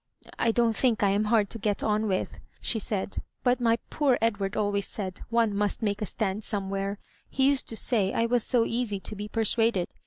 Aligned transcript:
"I 0.39 0.51
don't 0.51 0.75
think 0.75 1.03
I 1.03 1.11
am 1.11 1.25
hard 1.25 1.47
to 1.51 1.59
get 1.59 1.83
on 1.83 2.07
with," 2.07 2.39
^e 2.63 2.81
said," 2.81 3.21
but 3.43 3.61
my 3.61 3.77
poor 3.91 4.17
Edward 4.19 4.57
always 4.57 4.87
said 4.87 5.21
one 5.29 5.53
must 5.55 5.83
make 5.83 6.01
a 6.01 6.07
stand 6.07 6.43
somewhere. 6.43 6.97
He 7.29 7.47
used 7.47 7.69
to 7.69 7.75
say 7.77 8.11
I 8.11 8.25
was 8.25 8.43
so 8.43 8.65
easy 8.65 8.99
to 8.99 9.15
be 9.15 9.27
persuaded. 9.27 9.89